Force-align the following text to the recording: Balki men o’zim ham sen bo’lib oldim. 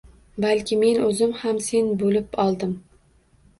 Balki 0.45 0.77
men 0.83 1.01
o’zim 1.09 1.35
ham 1.43 1.61
sen 1.67 1.93
bo’lib 2.01 2.41
oldim. 2.47 2.75